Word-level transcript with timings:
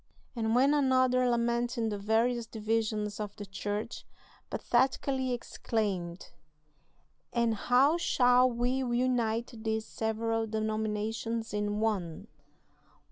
And 0.35 0.55
when 0.55 0.73
another, 0.73 1.29
lamenting 1.29 1.89
the 1.89 1.97
various 1.99 2.47
divisions 2.47 3.19
of 3.19 3.35
the 3.35 3.45
Church, 3.45 4.03
pathetically 4.49 5.31
exclaimed: 5.31 6.31
'And 7.31 7.53
how 7.53 7.97
shall 7.97 8.49
we 8.49 8.71
unite 8.79 9.51
these 9.63 9.85
several 9.85 10.47
denominations 10.47 11.53
in 11.53 11.79
one?' 11.81 12.25